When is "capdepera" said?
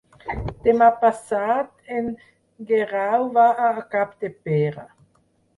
3.93-4.91